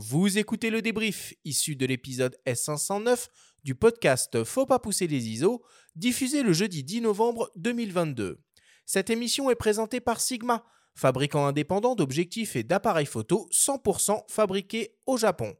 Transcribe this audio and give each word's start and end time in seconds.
Vous 0.00 0.38
écoutez 0.38 0.70
le 0.70 0.80
débrief 0.80 1.34
issu 1.44 1.74
de 1.74 1.84
l'épisode 1.84 2.38
S509 2.46 3.26
du 3.64 3.74
podcast 3.74 4.44
Faut 4.44 4.64
pas 4.64 4.78
pousser 4.78 5.08
les 5.08 5.28
ISO, 5.28 5.60
diffusé 5.96 6.44
le 6.44 6.52
jeudi 6.52 6.84
10 6.84 7.00
novembre 7.00 7.50
2022. 7.56 8.40
Cette 8.86 9.10
émission 9.10 9.50
est 9.50 9.56
présentée 9.56 9.98
par 9.98 10.20
Sigma, 10.20 10.64
fabricant 10.94 11.46
indépendant 11.46 11.96
d'objectifs 11.96 12.54
et 12.54 12.62
d'appareils 12.62 13.06
photo 13.06 13.48
100% 13.52 14.22
fabriqués 14.28 14.94
au 15.06 15.16
Japon. 15.16 15.56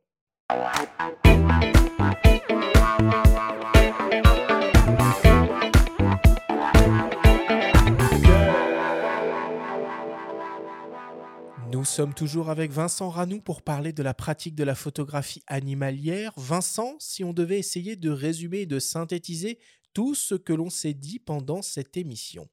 Nous 11.70 11.84
sommes 11.84 12.14
toujours 12.14 12.48
avec 12.48 12.70
Vincent 12.70 13.10
Ranou 13.10 13.42
pour 13.42 13.60
parler 13.60 13.92
de 13.92 14.02
la 14.02 14.14
pratique 14.14 14.54
de 14.54 14.64
la 14.64 14.74
photographie 14.74 15.42
animalière. 15.46 16.32
Vincent, 16.38 16.96
si 16.98 17.24
on 17.24 17.34
devait 17.34 17.58
essayer 17.58 17.94
de 17.94 18.08
résumer 18.08 18.60
et 18.60 18.66
de 18.66 18.78
synthétiser 18.78 19.58
tout 19.92 20.14
ce 20.14 20.34
que 20.34 20.54
l'on 20.54 20.70
s'est 20.70 20.94
dit 20.94 21.18
pendant 21.18 21.60
cette 21.60 21.98
émission. 21.98 22.48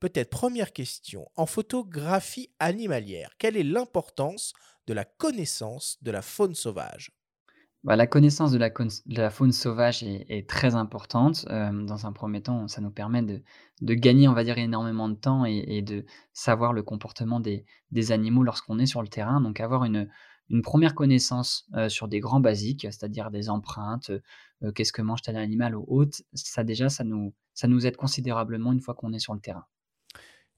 Peut-être 0.00 0.30
première 0.30 0.72
question, 0.72 1.28
en 1.36 1.46
photographie 1.46 2.50
animalière, 2.58 3.30
quelle 3.38 3.56
est 3.56 3.62
l'importance 3.62 4.52
de 4.88 4.94
la 4.94 5.04
connaissance 5.04 5.98
de 6.02 6.10
la 6.10 6.22
faune 6.22 6.56
sauvage? 6.56 7.15
Bah, 7.86 7.94
la 7.94 8.08
connaissance 8.08 8.50
de 8.50 8.58
la, 8.58 9.30
faune 9.30 9.52
sauvage 9.52 10.02
est, 10.02 10.48
très 10.48 10.74
importante. 10.74 11.46
Euh, 11.50 11.70
dans 11.84 12.04
un 12.04 12.12
premier 12.12 12.42
temps, 12.42 12.66
ça 12.66 12.80
nous 12.80 12.90
permet 12.90 13.22
de, 13.22 13.94
gagner, 13.94 14.26
on 14.26 14.32
va 14.32 14.42
énormément 14.42 15.08
de 15.08 15.14
temps 15.14 15.44
et, 15.44 15.82
de 15.82 16.04
savoir 16.32 16.72
le 16.72 16.82
comportement 16.82 17.38
des, 17.38 17.64
animaux 18.10 18.42
lorsqu'on 18.42 18.80
est 18.80 18.86
sur 18.86 19.02
le 19.02 19.08
terrain. 19.08 19.40
Donc 19.40 19.60
avoir 19.60 19.84
une, 19.84 20.08
première 20.64 20.96
connaissance 20.96 21.68
euh, 21.74 21.88
sur 21.88 22.08
des 22.08 22.18
grands 22.18 22.40
basiques, 22.40 22.82
c'est-à-dire 22.90 23.30
des 23.30 23.48
empreintes, 23.48 24.10
euh, 24.64 24.72
qu'est-ce 24.72 24.92
que 24.92 25.02
mange 25.02 25.22
tel 25.22 25.36
animal 25.36 25.76
ou 25.76 25.84
autre, 25.86 26.18
ça 26.34 26.64
déjà, 26.64 26.88
ça 26.88 27.04
nous 27.04 27.86
aide 27.86 27.96
considérablement 27.96 28.72
une 28.72 28.80
fois 28.80 28.94
qu'on 28.94 29.12
est 29.12 29.20
sur 29.20 29.32
le 29.32 29.40
terrain. 29.40 29.64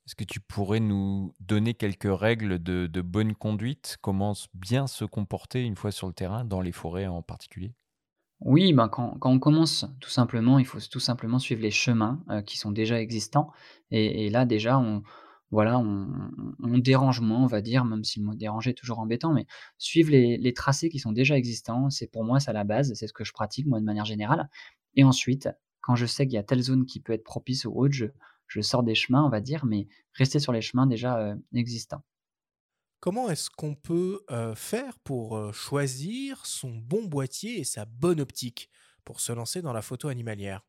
Est-ce 0.09 0.17
que 0.17 0.25
tu 0.25 0.41
pourrais 0.41 0.81
nous 0.81 1.35
donner 1.39 1.75
quelques 1.75 2.09
règles 2.11 2.63
de, 2.63 3.03
bonne 3.03 3.35
conduite? 3.35 3.99
Comment 4.01 4.33
bien 4.55 4.87
se 4.87 5.05
comporter 5.05 5.61
une 5.61 5.77
fois 5.77 5.91
sur 5.91 6.07
le 6.07 6.15
terrain, 6.15 6.47
dans 6.47 6.63
les 6.63 6.73
forêts 6.73 7.07
en 7.07 7.21
particulier? 7.21 7.75
Oui, 8.41 8.73
ben 8.73 8.89
quand, 8.89 9.19
on 9.23 9.39
commence, 9.39 9.85
tout 10.01 10.09
simplement, 10.09 10.59
il 10.59 10.65
faut 10.65 10.79
tout 10.81 10.99
simplement 10.99 11.39
suivre 11.39 11.61
les 11.61 11.71
chemins 11.71 12.25
euh, 12.31 12.41
qui 12.41 12.57
sont 12.57 12.71
déjà 12.71 12.99
existants. 12.99 13.53
Et, 13.91 14.31
là, 14.31 14.47
déjà, 14.47 14.79
on, 14.79 15.03
voilà, 15.51 15.79
on, 15.79 16.79
dérange 16.79 17.21
moins, 17.21 17.43
on 17.43 17.47
va 17.47 17.61
dire, 17.61 17.85
même 17.85 18.03
si 18.03 18.19
le 18.19 18.25
mot 18.25 18.35
déranger 18.35 18.71
est 18.71 18.79
toujours 18.79 19.01
embêtant, 19.01 19.35
mais 19.35 19.45
suivre 19.77 20.11
les, 20.11 20.55
tracés 20.55 20.89
qui 20.89 21.01
sont 21.01 21.13
déjà 21.13 21.37
existants, 21.37 21.91
c'est 21.91 22.07
pour 22.07 22.25
moi, 22.25 22.41
ça 22.41 22.55
la 22.55 22.65
base, 22.65 22.95
c'est 22.95 23.09
ce 23.09 23.13
que 23.13 23.25
je 23.25 23.35
pratique, 23.35 23.67
moi, 23.67 23.79
de 23.79 23.85
manière 23.85 24.07
générale. 24.07 24.49
Et 24.95 25.05
ensuite, 25.05 25.51
quand 25.83 25.97
je 25.97 26.07
sais 26.07 26.27
qu'il 26.27 26.37
y 26.37 26.39
a 26.39 26.43
telle 26.43 26.63
zone 26.63 26.87
qui 26.87 26.99
peut 26.99 27.13
être 27.13 27.25
propice 27.25 27.67
ou 27.67 27.73
autre, 27.79 27.93
je, 27.93 28.07
je 28.49 28.61
sors 28.61 28.83
des 28.83 28.95
chemins, 28.95 29.25
on 29.25 29.31
va 29.31 29.41
dire, 29.41 29.65
mais 29.67 29.89
rester 30.15 30.39
sur 30.41 30.53
les 30.53 30.63
chemins 30.63 30.87
déjà 30.87 31.19
euh, 31.19 31.37
existants. 31.55 32.03
Comment 33.01 33.31
est-ce 33.31 33.49
qu'on 33.51 33.75
peut 33.75 34.23
euh, 34.31 34.55
faire 34.55 34.99
pour 35.01 35.37
euh, 35.37 35.53
choisir 35.53 36.45
son 36.47 36.71
bon 36.71 37.05
boîtier 37.05 37.61
et 37.61 37.65
sa 37.65 37.85
bonne 37.85 38.21
optique 38.21 38.71
pour 39.05 39.21
se 39.21 39.33
lancer 39.33 39.63
dans 39.63 39.73
la 39.73 39.83
photo 39.83 40.09
animalière? 40.09 40.67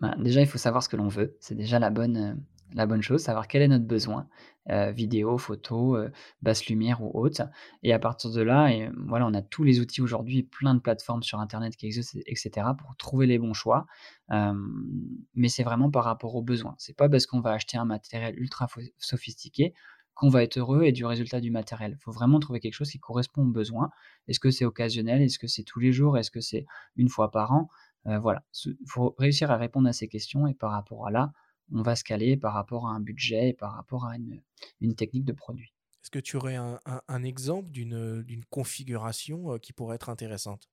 Bah, 0.00 0.14
Déjà, 0.18 0.40
il 0.40 0.46
faut 0.46 0.58
savoir 0.58 0.82
ce 0.82 0.88
que 0.88 0.96
l'on 0.96 1.08
veut. 1.08 1.36
C'est 1.40 1.54
déjà 1.56 1.78
la 1.78 1.90
bonne, 1.90 2.44
la 2.74 2.86
bonne 2.86 3.02
chose, 3.02 3.22
savoir 3.22 3.48
quel 3.48 3.62
est 3.62 3.68
notre 3.68 3.86
besoin, 3.86 4.28
euh, 4.70 4.90
vidéo, 4.92 5.38
photo, 5.38 5.96
euh, 5.96 6.10
basse 6.42 6.66
lumière 6.66 7.02
ou 7.02 7.10
autre. 7.18 7.42
Et 7.82 7.92
à 7.92 7.98
partir 7.98 8.30
de 8.30 8.40
là, 8.42 8.68
et, 8.72 8.90
voilà, 9.06 9.26
on 9.26 9.34
a 9.34 9.42
tous 9.42 9.64
les 9.64 9.80
outils 9.80 10.02
aujourd'hui, 10.02 10.42
plein 10.42 10.74
de 10.74 10.80
plateformes 10.80 11.22
sur 11.22 11.40
Internet 11.40 11.76
qui 11.76 11.86
existent, 11.86 12.18
etc., 12.26 12.68
pour 12.78 12.96
trouver 12.96 13.26
les 13.26 13.38
bons 13.38 13.54
choix. 13.54 13.86
mais 15.34 15.48
c'est 15.48 15.62
vraiment 15.64 15.90
par 15.90 16.04
rapport 16.04 16.34
aux 16.34 16.42
besoins. 16.42 16.74
C'est 16.78 16.96
pas 16.96 17.08
parce 17.08 17.26
qu'on 17.26 17.40
va 17.40 17.52
acheter 17.52 17.76
un 17.78 17.84
matériel 17.84 18.38
ultra 18.38 18.68
sophistiqué 18.98 19.74
qu'on 20.14 20.28
va 20.28 20.42
être 20.42 20.58
heureux 20.58 20.82
et 20.84 20.92
du 20.92 21.06
résultat 21.06 21.40
du 21.40 21.50
matériel. 21.50 21.96
Il 21.98 22.02
faut 22.02 22.12
vraiment 22.12 22.40
trouver 22.40 22.60
quelque 22.60 22.74
chose 22.74 22.90
qui 22.90 22.98
correspond 22.98 23.42
aux 23.42 23.50
besoins. 23.52 23.90
Est-ce 24.28 24.38
que 24.38 24.50
c'est 24.50 24.66
occasionnel? 24.66 25.22
Est-ce 25.22 25.38
que 25.38 25.46
c'est 25.46 25.62
tous 25.62 25.80
les 25.80 25.92
jours? 25.92 26.18
Est-ce 26.18 26.30
que 26.30 26.40
c'est 26.40 26.66
une 26.96 27.08
fois 27.08 27.30
par 27.30 27.52
an? 27.52 27.68
Euh, 28.06 28.18
Voilà, 28.18 28.44
il 28.66 28.76
faut 28.86 29.14
réussir 29.18 29.50
à 29.50 29.56
répondre 29.56 29.88
à 29.88 29.92
ces 29.94 30.08
questions 30.08 30.46
et 30.46 30.54
par 30.54 30.72
rapport 30.72 31.06
à 31.06 31.10
là, 31.10 31.32
on 31.72 31.82
va 31.82 31.96
se 31.96 32.04
caler 32.04 32.36
par 32.36 32.54
rapport 32.54 32.86
à 32.86 32.90
un 32.90 33.00
budget 33.00 33.50
et 33.50 33.52
par 33.52 33.72
rapport 33.74 34.06
à 34.06 34.16
une, 34.16 34.94
technique 34.94 35.24
de 35.24 35.32
produit. 35.32 35.72
Est-ce 36.02 36.10
que 36.10 36.18
tu 36.18 36.36
aurais 36.36 36.56
un, 36.56 37.22
exemple 37.22 37.70
d'une 37.70 38.44
configuration 38.48 39.52
euh, 39.52 39.58
qui 39.58 39.72
pourrait 39.72 39.96
être 39.96 40.08
intéressante? 40.08 40.68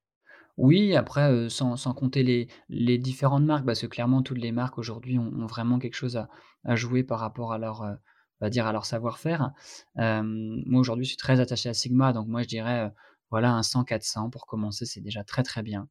Oui, 0.56 0.96
après, 0.96 1.32
euh, 1.32 1.50
sans, 1.50 1.76
compter 1.94 2.48
les, 2.70 2.98
différentes 2.98 3.44
marques, 3.44 3.66
parce 3.66 3.82
que 3.82 3.88
clairement, 3.88 4.24
toutes 4.24 4.40
les 4.40 4.52
marques 4.52 4.78
aujourd'hui 4.78 5.20
ont, 5.20 5.46
vraiment 5.46 5.80
quelque 5.80 5.96
chose 5.96 6.18
à, 6.18 6.76
jouer 6.76 7.04
par 7.04 7.20
rapport 7.20 7.54
à 7.54 7.58
leur, 7.58 7.84
euh, 7.84 7.94
va 8.42 8.50
dire, 8.50 8.66
à 8.66 8.72
leur 8.72 8.86
savoir-faire. 8.86 9.52
moi, 9.96 10.80
aujourd'hui, 10.80 11.06
je 11.06 11.10
suis 11.10 11.18
très 11.18 11.40
attaché 11.40 11.70
à 11.70 11.74
Sigma, 11.74 12.14
donc 12.14 12.28
moi, 12.28 12.42
je 12.42 12.48
dirais, 12.48 12.92
voilà, 13.30 13.52
un 13.54 13.62
100-400 13.62 14.30
pour 14.30 14.48
commencer, 14.48 14.86
c'est 14.86 15.02
déjà 15.02 15.24
très, 15.24 15.44
très 15.44 15.62
bien. 15.62 15.90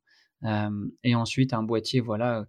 et 1.04 1.14
ensuite, 1.14 1.52
un 1.52 1.62
boîtier, 1.62 2.00
voilà, 2.00 2.46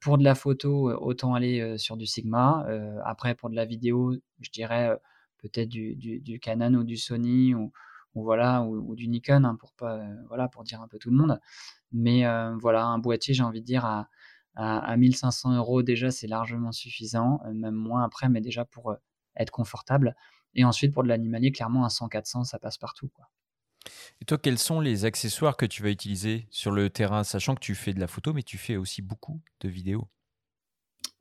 pour 0.00 0.18
de 0.18 0.24
la 0.24 0.34
photo, 0.34 0.90
autant 0.90 1.34
aller 1.34 1.78
sur 1.78 1.96
du 1.96 2.06
Sigma. 2.06 2.66
après, 3.04 3.34
pour 3.34 3.50
de 3.50 3.56
la 3.56 3.64
vidéo, 3.64 4.14
je 4.40 4.50
dirais 4.50 4.98
peut-être 5.38 5.68
du, 5.68 6.40
Canon 6.40 6.74
ou 6.74 6.84
du 6.84 6.96
Sony 6.96 7.54
ou, 7.54 7.72
voilà 8.14 8.62
ou, 8.62 8.96
du 8.96 9.08
Nikon 9.08 9.44
hein, 9.44 9.56
pour 9.56 9.72
pas 9.72 10.02
voilà 10.28 10.48
pour 10.48 10.64
dire 10.64 10.80
un 10.80 10.88
peu 10.88 10.98
tout 10.98 11.10
le 11.10 11.16
monde. 11.16 11.40
Mais 11.92 12.24
voilà, 12.60 12.84
un 12.86 12.98
boîtier, 12.98 13.34
j'ai 13.34 13.42
envie 13.42 13.60
de 13.60 13.66
dire 13.66 13.84
à, 13.84 14.08
à, 14.56 14.96
1500 14.96 15.56
euros 15.56 15.82
déjà, 15.82 16.10
c'est 16.10 16.26
largement 16.26 16.72
suffisant, 16.72 17.40
même 17.52 17.74
moins 17.74 18.02
après, 18.02 18.28
mais 18.28 18.40
déjà 18.40 18.64
pour 18.64 18.96
être 19.36 19.50
confortable. 19.50 20.16
Et 20.54 20.64
ensuite, 20.64 20.92
pour 20.92 21.02
de 21.02 21.08
l'animalier, 21.08 21.52
clairement, 21.52 21.84
un 21.84 21.88
100-400, 21.88 22.44
ça 22.44 22.58
passe 22.58 22.78
partout. 22.78 23.10
Et 24.20 24.24
toi, 24.24 24.38
quels 24.38 24.58
sont 24.58 24.80
les 24.80 25.04
accessoires 25.04 25.56
que 25.56 25.66
tu 25.66 25.82
vas 25.82 25.90
utiliser 25.90 26.46
sur 26.50 26.70
le 26.70 26.90
terrain, 26.90 27.24
sachant 27.24 27.54
que 27.54 27.60
tu 27.60 27.74
fais 27.74 27.92
de 27.94 28.00
la 28.00 28.06
photo, 28.06 28.32
mais 28.32 28.42
tu 28.42 28.58
fais 28.58 28.76
aussi 28.76 29.02
beaucoup 29.02 29.40
de 29.60 29.68
vidéos? 29.68 30.08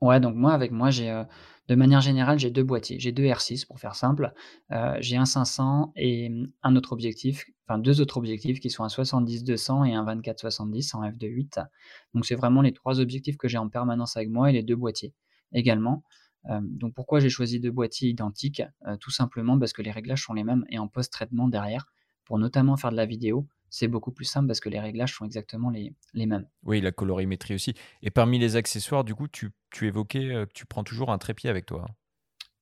Ouais, 0.02 0.20
donc 0.20 0.36
moi, 0.36 0.54
avec 0.54 0.72
moi, 0.72 0.90
j'ai, 0.92 1.10
euh, 1.10 1.24
de 1.68 1.76
manière 1.76 2.02
générale, 2.02 2.38
j'ai 2.38 2.52
deux 2.52 2.64
boîtiers. 2.64 3.00
J'ai 3.00 3.12
deux 3.12 3.24
R6 3.24 3.66
pour 3.66 3.80
faire 3.80 3.96
simple. 3.96 4.34
Euh, 4.72 4.98
j'ai 5.00 5.18
un 5.18 5.26
500 5.26 5.94
et 5.96 6.32
un 6.64 6.76
autre 6.76 6.92
objectif, 6.92 7.46
enfin 7.68 7.80
deux 7.80 8.02
autres 8.02 8.18
objectifs 8.18 8.60
qui 8.60 8.70
sont 8.70 8.84
un 8.84 8.90
70-200 8.90 9.86
et 9.86 9.94
un 9.94 10.04
24-70 10.04 10.96
en 10.96 11.04
f2.8. 11.04 11.66
Donc 12.14 12.26
c'est 12.26 12.36
vraiment 12.36 12.62
les 12.62 12.74
trois 12.74 13.00
objectifs 13.00 13.38
que 13.38 13.48
j'ai 13.48 13.58
en 13.58 13.70
permanence 13.70 14.18
avec 14.18 14.30
moi 14.30 14.50
et 14.50 14.54
les 14.54 14.64
deux 14.64 14.76
boîtiers 14.76 15.14
également. 15.54 16.04
Euh, 16.50 16.60
donc 16.62 16.94
pourquoi 16.94 17.20
j'ai 17.20 17.30
choisi 17.30 17.60
deux 17.60 17.72
boîtiers 17.72 18.10
identiques? 18.10 18.62
Tout 19.00 19.12
simplement 19.12 19.58
parce 19.58 19.74
que 19.74 19.82
les 19.82 19.92
réglages 19.92 20.24
sont 20.24 20.34
les 20.34 20.44
mêmes 20.44 20.66
et 20.70 20.78
en 20.78 20.88
post-traitement 20.88 21.48
derrière 21.48 21.88
pour 22.26 22.40
notamment 22.40 22.76
faire 22.76 22.92
de 22.92 22.96
la 22.96 23.06
vidéo, 23.06 23.48
c'est 23.70 23.88
beaucoup 23.88 24.12
plus 24.12 24.26
simple 24.26 24.48
parce 24.48 24.60
que 24.60 24.70
les 24.70 24.80
réglages 24.80 25.16
sont 25.16 25.26
exactement 25.26 25.70
les, 25.70 25.94
les, 26.14 26.26
mêmes. 26.26 26.48
Oui, 26.64 26.82
la 26.82 26.92
colorimétrie 26.92 27.56
aussi. 27.56 27.74
Et 28.02 28.10
parmi 28.10 28.40
les 28.40 28.56
accessoires, 28.56 29.04
du 29.04 29.16
coup, 29.16 29.28
tu, 29.28 29.52
tu 29.72 29.88
évoquais 29.88 30.34
euh, 30.34 30.46
que 30.46 30.54
tu 30.54 30.66
prends 30.66 30.84
toujours 30.84 31.12
un 31.12 31.18
trépied 31.18 31.50
avec 31.50 31.66
toi. 31.66 31.86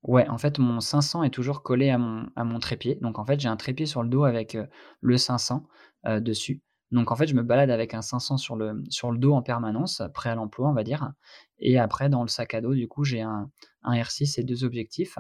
Ouais, 0.04 0.28
en 0.28 0.38
fait, 0.38 0.60
mon 0.60 0.80
500 0.80 1.24
est 1.24 1.30
toujours 1.30 1.64
collé 1.64 1.90
à 1.90 1.98
mon, 1.98 2.30
à 2.36 2.44
mon 2.44 2.60
trépied. 2.60 2.96
Donc, 3.02 3.20
en 3.20 3.26
fait, 3.26 3.40
j'ai 3.40 3.48
un 3.48 3.56
trépied 3.58 3.86
sur 3.86 4.04
le 4.04 4.10
dos 4.10 4.24
avec 4.24 4.56
euh, 4.56 4.66
le 5.02 5.18
500 5.18 5.66
euh, 6.08 6.20
dessus. 6.20 6.62
Donc, 6.92 7.12
en 7.12 7.16
fait, 7.16 7.28
je 7.28 7.36
me 7.36 7.44
balade 7.44 7.70
avec 7.70 7.94
un 7.94 8.02
500 8.02 8.38
sur 8.38 8.56
le, 8.56 8.84
sur 8.90 9.12
le 9.12 9.18
dos 9.18 9.34
en 9.34 9.42
permanence, 9.42 10.02
prêt 10.14 10.30
à 10.30 10.36
l'emploi, 10.36 10.70
on 10.70 10.74
va 10.74 10.84
dire. 10.84 11.12
Et 11.60 11.80
après, 11.80 12.10
dans 12.10 12.22
le 12.22 12.28
sac 12.28 12.54
à 12.54 12.62
dos, 12.62 12.74
du 12.74 12.88
coup, 12.88 13.04
j'ai 13.04 13.22
un, 13.22 13.50
un 13.84 13.96
R6 13.96 14.40
et 14.40 14.44
deux 14.44 14.64
objectifs. 14.64 15.18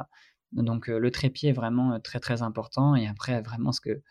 Donc, 0.54 0.88
le 0.88 1.12
trépied 1.12 1.50
est 1.50 1.54
vraiment 1.54 2.00
très, 2.00 2.20
très 2.20 2.42
important. 2.42 2.96
Et 2.96 3.08
après, 3.08 3.42
vraiment, 3.42 3.72
ce 3.72 3.82
que, 3.82 4.02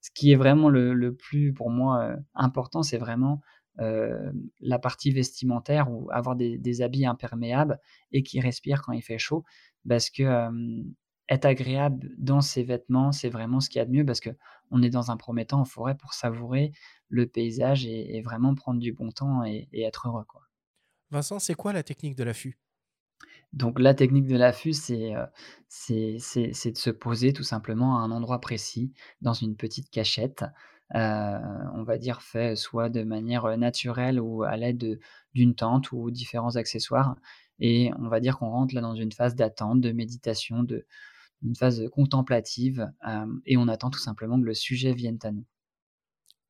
ce 0.00 0.10
qui 0.14 0.32
est 0.32 0.36
vraiment 0.36 0.68
le, 0.68 1.14
plus 1.14 1.52
pour 1.52 1.70
moi 1.70 2.02
euh, 2.02 2.16
important, 2.34 2.82
c'est 2.82 2.98
vraiment 2.98 3.40
euh, 3.78 4.32
la 4.60 4.78
partie 4.78 5.12
vestimentaire 5.12 5.90
ou 5.90 6.10
avoir 6.10 6.36
des, 6.36 6.82
habits 6.82 7.06
imperméables 7.06 7.78
et 8.10 8.22
qui 8.22 8.40
respirent 8.40 8.82
quand 8.82 8.92
il 8.92 9.02
fait 9.02 9.18
chaud. 9.18 9.44
Parce 9.88 10.10
que 10.10 10.50
être 11.28 11.44
agréable 11.46 12.10
dans 12.18 12.40
ses 12.40 12.62
vêtements, 12.62 13.12
c'est 13.12 13.28
vraiment 13.28 13.60
ce 13.60 13.70
qu'il 13.70 13.78
y 13.78 13.82
a 13.82 13.86
de 13.86 13.90
mieux 13.90 14.04
parce 14.04 14.20
que 14.20 14.30
on 14.70 14.82
est 14.82 14.90
dans 14.90 15.10
un 15.10 15.16
premier 15.16 15.46
temps 15.46 15.60
en 15.60 15.64
forêt 15.64 15.96
pour 15.96 16.14
savourer 16.14 16.72
le 17.08 17.26
paysage 17.26 17.86
et, 17.86 18.20
vraiment 18.22 18.54
prendre 18.54 18.80
du 18.80 18.92
bon 18.92 19.10
temps 19.10 19.44
et, 19.44 19.68
être 19.72 20.08
heureux. 20.08 20.24
Quoi. 20.24 20.42
Vincent, 21.10 21.38
c'est 21.38 21.54
quoi 21.54 21.72
la 21.72 21.82
technique 21.82 22.16
de 22.16 22.24
l'affût? 22.24 22.58
Donc 23.52 23.78
la 23.78 23.94
technique 23.94 24.26
de 24.26 24.36
l'affût, 24.36 24.72
c'est, 24.72 25.14
c'est 25.68 26.70
de 26.72 26.78
se 26.78 26.90
poser 26.90 27.32
tout 27.32 27.42
simplement 27.42 27.98
à 27.98 28.00
un 28.02 28.10
endroit 28.10 28.40
précis, 28.40 28.92
dans 29.20 29.34
une 29.34 29.56
petite 29.56 29.90
cachette, 29.90 30.44
on 30.94 31.84
va 31.84 31.98
dire 31.98 32.22
fait 32.22 32.56
soit 32.56 32.88
de 32.88 33.02
manière, 33.02 33.56
naturelle 33.58 34.20
ou 34.20 34.42
à 34.42 34.56
l'aide 34.56 34.98
d'une 35.34 35.54
tente 35.54 35.92
ou 35.92 36.10
différents 36.10 36.56
accessoires 36.56 37.16
et 37.58 37.90
on 37.98 38.08
va 38.08 38.20
dire 38.20 38.38
qu'on 38.38 38.50
rentre 38.50 38.74
là 38.74 38.80
dans 38.80 38.94
une 38.94 39.12
phase 39.12 39.34
d'attente, 39.34 39.80
de 39.80 39.92
méditation, 39.92 40.62
de 40.62 40.86
une 41.44 41.56
phase 41.56 41.88
contemplative, 41.90 42.88
et 43.46 43.56
on 43.56 43.66
attend 43.68 43.90
tout 43.90 43.98
simplement 43.98 44.40
que 44.40 44.46
le 44.46 44.54
sujet 44.54 44.92
vienne 44.92 45.18
à 45.22 45.32
nous. 45.32 45.44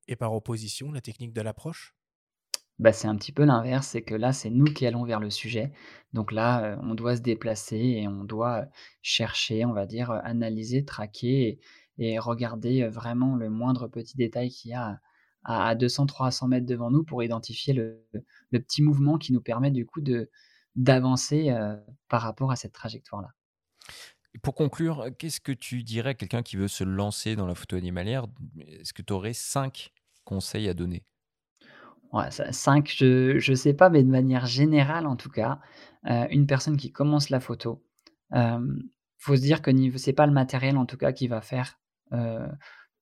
Et 0.08 0.16
par 0.16 0.34
opposition, 0.34 0.92
la 0.92 1.00
technique 1.00 1.32
de 1.32 1.40
l'approche? 1.40 1.94
Bah, 2.78 2.92
c'est 2.92 3.08
un 3.08 3.16
petit 3.16 3.32
peu 3.32 3.44
l'inverse, 3.44 3.88
c'est 3.88 4.02
que 4.02 4.14
là, 4.14 4.32
c'est 4.32 4.50
nous 4.50 4.64
qui 4.64 4.86
allons 4.86 5.04
vers 5.04 5.20
le 5.20 5.30
sujet. 5.30 5.72
Donc 6.12 6.32
là, 6.32 6.78
on 6.82 6.94
doit 6.94 7.16
se 7.16 7.22
déplacer 7.22 7.76
et 7.76 8.08
on 8.08 8.24
doit, 8.24 8.66
chercher, 9.02 9.64
on 9.64 9.72
va 9.72 9.86
dire, 9.86 10.10
analyser, 10.10 10.84
traquer 10.84 11.60
et 11.98 12.18
regarder, 12.18 12.88
vraiment 12.88 13.36
le 13.36 13.50
moindre 13.50 13.88
petit 13.88 14.16
détail 14.16 14.50
qu'il 14.50 14.70
y 14.72 14.74
a 14.74 15.00
à 15.44 15.68
à 15.68 15.74
200-300 15.74 16.46
mètres 16.48 16.66
devant 16.66 16.90
nous 16.90 17.02
pour 17.04 17.22
identifier 17.22 17.74
le 17.74 18.00
petit 18.52 18.82
mouvement 18.82 19.18
qui 19.18 19.32
nous 19.32 19.40
permet 19.40 19.70
du 19.72 19.86
coup 19.86 20.00
d'avancer, 20.76 21.52
par 22.08 22.22
rapport 22.22 22.52
à 22.52 22.56
cette 22.56 22.72
trajectoire-là. 22.72 23.30
pour 24.42 24.54
conclure, 24.54 25.06
qu'est-ce 25.18 25.40
que 25.40 25.52
tu 25.52 25.82
dirais 25.82 26.10
à 26.10 26.14
quelqu'un 26.14 26.42
qui 26.42 26.56
veut 26.56 26.68
se 26.68 26.84
lancer 26.84 27.36
dans 27.36 27.46
la 27.46 27.54
photo 27.54 27.76
animalière? 27.76 28.26
Est-ce 28.58 28.92
que 28.92 29.02
tu 29.02 29.12
aurais 29.12 29.34
5 29.34 29.90
conseils 30.24 30.68
à 30.68 30.74
donner? 30.74 31.04
Ouais, 32.12 32.30
ça 32.30 32.52
5, 32.52 32.92
je 32.94 33.38
je 33.38 33.54
sais 33.54 33.72
pas, 33.72 33.88
mais 33.88 34.02
de 34.02 34.08
manière 34.10 34.44
générale 34.46 35.06
en 35.06 35.16
tout 35.16 35.30
cas, 35.30 35.60
heu, 36.08 36.26
une 36.30 36.46
personne 36.46 36.76
qui 36.76 36.92
commence 36.92 37.30
la 37.30 37.40
photo, 37.40 37.82
hem, 38.32 38.82
faut 39.18 39.34
se 39.36 39.40
dire 39.40 39.62
que 39.62 39.70
niveau 39.70 39.96
c'est 39.98 40.12
pas 40.12 40.26
le 40.26 40.32
matériel 40.32 40.76
en 40.76 40.84
tout 40.84 40.98
cas 40.98 41.12
qui 41.12 41.26
va 41.28 41.40
faire, 41.40 41.78
heu, 42.12 42.40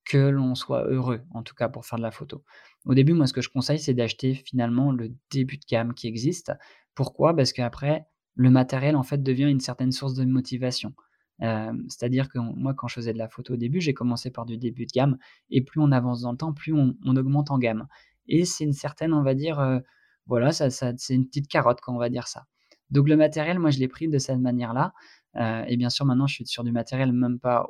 que 0.04 0.18
l'on 0.18 0.54
soit 0.54 0.84
heureux, 0.86 1.22
en 1.34 1.42
tout 1.42 1.54
cas 1.56 1.68
pour 1.68 1.86
faire 1.86 1.98
de 1.98 2.02
la 2.04 2.12
photo. 2.12 2.44
Au 2.86 2.94
début, 2.94 3.12
moi 3.14 3.26
ce 3.26 3.32
que 3.32 3.42
je 3.42 3.48
conseille, 3.50 3.80
c'est 3.80 3.94
d'acheter 3.94 4.34
finalement 4.34 4.92
le 4.92 5.12
début 5.32 5.56
de 5.58 5.64
gamme 5.68 5.92
qui 5.94 6.06
existe. 6.08 6.52
Pourquoi? 6.94 7.34
Parce 7.36 7.52
qu'après, 7.52 8.06
le 8.36 8.50
matériel 8.50 8.94
en 8.96 9.02
fait 9.02 9.22
devient 9.22 9.50
une 9.50 9.60
certaine 9.60 9.92
source 9.92 10.14
de 10.14 10.24
motivation. 10.24 10.94
Hem, 11.40 11.84
c'est-à-dire 11.88 12.28
que 12.28 12.38
moi 12.38 12.74
quand 12.74 12.86
je 12.88 12.94
faisais 12.94 13.12
de 13.14 13.18
la 13.18 13.28
photo 13.28 13.54
au 13.54 13.56
début, 13.56 13.80
j'ai 13.80 13.94
commencé 13.94 14.30
par 14.30 14.46
du 14.46 14.56
début 14.58 14.86
de 14.86 14.92
gamme 14.92 15.18
et 15.50 15.62
plus 15.62 15.80
on 15.80 15.90
avance 15.92 16.20
dans 16.22 16.32
le 16.32 16.36
temps, 16.38 16.52
plus 16.52 16.72
on 16.74 16.94
augmente 17.16 17.50
en 17.50 17.58
gamme 17.58 17.86
et 18.28 18.44
c'est 18.44 18.64
une 18.64 18.72
certaine, 18.72 19.12
on 19.14 19.22
va 19.22 19.34
dire, 19.34 19.60
heu, 19.60 19.82
voilà, 20.26 20.52
ça 20.52 20.70
c'est 20.70 21.14
une 21.14 21.26
petite 21.26 21.48
carotte, 21.48 21.80
quoi, 21.80 21.94
on 21.94 21.98
va 21.98 22.08
dire 22.10 22.28
ça. 22.28 22.44
Donc 22.90 23.08
le 23.08 23.16
matériel, 23.16 23.58
moi, 23.58 23.70
je 23.70 23.78
l'ai 23.78 23.88
pris 23.88 24.08
de 24.08 24.18
cette 24.18 24.38
manière-là, 24.40 24.92
heu 25.36 25.64
et 25.68 25.76
bien 25.76 25.90
sûr, 25.90 26.04
maintenant, 26.06 26.26
je 26.26 26.34
suis 26.34 26.46
sur 26.46 26.64
du 26.64 26.72
matériel 26.72 27.12
même 27.12 27.38
pas 27.40 27.66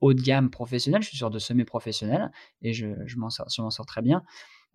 haut 0.00 0.14
de 0.14 0.22
gamme 0.22 0.50
professionnel, 0.50 1.02
je 1.02 1.08
suis 1.08 1.16
sur 1.18 1.30
de 1.30 1.38
semi-professionnel 1.38 2.30
et 2.62 2.72
je 2.72 3.16
m'en 3.18 3.30
sors 3.30 3.86
très 3.86 4.02
bien. 4.02 4.22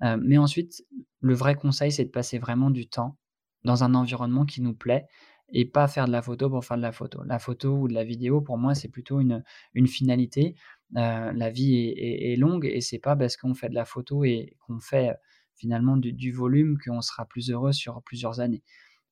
Heu, 0.04 0.18
mais 0.24 0.38
ensuite, 0.40 0.84
le 1.22 1.34
vrai 1.36 1.56
conseil, 1.56 1.92
c'est 1.92 2.06
de 2.06 2.12
passer 2.12 2.40
vraiment 2.40 2.72
du 2.72 2.88
temps 2.90 3.18
dans 3.64 3.84
un 3.84 3.96
environnement 3.96 4.46
qui 4.46 4.62
nous 4.62 4.76
plaît 4.76 5.08
et 5.50 5.66
pas 5.66 5.88
faire 5.88 6.08
de 6.08 6.12
la 6.12 6.22
photo 6.22 6.50
pour 6.50 6.66
faire 6.66 6.78
de 6.78 6.82
la 6.82 6.92
photo. 6.92 7.24
La 7.26 7.40
photo 7.40 7.74
ou 7.78 7.88
de 7.88 7.94
la 7.94 8.04
vidéo, 8.04 8.42
pour 8.42 8.58
moi, 8.58 8.76
c'est 8.76 8.90
plutôt 8.90 9.20
une 9.20 9.44
une 9.74 9.88
finalité. 9.88 10.56
Heu, 10.98 11.32
la 11.34 11.50
vie 11.50 11.76
est 11.98 12.36
longue 12.38 12.66
et 12.66 12.82
c'est 12.82 13.00
pas 13.00 13.16
parce 13.16 13.38
qu'on 13.38 13.54
fait 13.54 13.70
de 13.70 13.76
la 13.76 13.86
photo 13.86 14.24
et 14.24 14.58
qu'on 14.68 14.80
fait, 14.80 15.10
heu, 15.12 15.16
finalement 15.56 15.98
du 15.98 16.32
volume 16.32 16.78
qu'on 16.84 17.02
sera 17.02 17.26
plus 17.26 17.52
heureux 17.52 17.72
sur 17.74 18.02
plusieurs 18.04 18.40
années. 18.40 18.64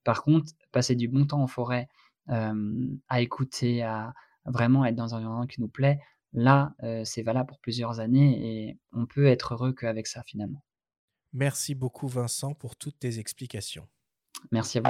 Par 0.04 0.24
contre, 0.24 0.52
passer 0.72 0.96
du 0.96 1.08
bon 1.10 1.26
temps 1.28 1.42
en 1.44 1.48
forêt, 1.48 1.88
hem, 2.30 3.00
à 3.10 3.22
écouter, 3.22 3.84
à 3.84 4.14
vraiment 4.46 4.86
être 4.86 4.96
dans 4.96 5.16
un 5.16 5.20
environnement 5.20 5.48
qui 5.48 5.62
nous 5.62 5.70
plaît, 5.70 6.00
là, 6.34 6.76
c'est 7.06 7.24
valable 7.24 7.48
pour 7.50 7.60
plusieurs 7.60 8.00
années 8.02 8.70
et 8.70 8.80
on 8.94 9.06
peut 9.06 9.26
être 9.28 9.54
heureux 9.56 9.74
qu'avec 9.74 10.08
ça, 10.08 10.24
finalement. 10.24 10.64
Merci 11.34 11.76
beaucoup 11.76 12.08
Vincent 12.08 12.54
pour 12.54 12.78
toutes 12.78 12.98
tes 13.00 13.20
explications. 13.20 13.90
Merci 14.52 14.80
à 14.80 14.82
vous. 14.82 14.90